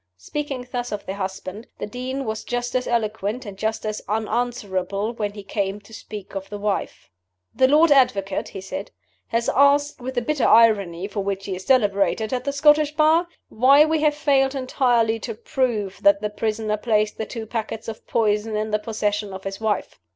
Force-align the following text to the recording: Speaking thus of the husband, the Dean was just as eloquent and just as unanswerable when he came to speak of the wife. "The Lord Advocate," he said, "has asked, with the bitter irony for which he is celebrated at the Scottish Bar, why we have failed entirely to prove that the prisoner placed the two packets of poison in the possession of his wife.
Speaking 0.17 0.67
thus 0.71 0.91
of 0.91 1.05
the 1.05 1.13
husband, 1.13 1.67
the 1.77 1.85
Dean 1.85 2.25
was 2.25 2.43
just 2.43 2.73
as 2.75 2.87
eloquent 2.87 3.45
and 3.45 3.55
just 3.55 3.85
as 3.85 4.01
unanswerable 4.09 5.13
when 5.13 5.33
he 5.33 5.43
came 5.43 5.79
to 5.81 5.93
speak 5.93 6.33
of 6.35 6.49
the 6.49 6.57
wife. 6.57 7.11
"The 7.53 7.67
Lord 7.67 7.91
Advocate," 7.91 8.47
he 8.47 8.61
said, 8.61 8.89
"has 9.27 9.47
asked, 9.49 10.01
with 10.01 10.15
the 10.15 10.23
bitter 10.23 10.47
irony 10.47 11.07
for 11.07 11.19
which 11.23 11.45
he 11.45 11.55
is 11.55 11.65
celebrated 11.65 12.33
at 12.33 12.45
the 12.45 12.51
Scottish 12.51 12.95
Bar, 12.95 13.27
why 13.49 13.85
we 13.85 14.01
have 14.01 14.15
failed 14.15 14.55
entirely 14.55 15.19
to 15.19 15.35
prove 15.35 15.99
that 16.01 16.19
the 16.19 16.31
prisoner 16.31 16.77
placed 16.77 17.19
the 17.19 17.27
two 17.27 17.45
packets 17.45 17.87
of 17.87 18.07
poison 18.07 18.55
in 18.55 18.71
the 18.71 18.79
possession 18.79 19.31
of 19.33 19.43
his 19.43 19.59
wife. 19.61 19.99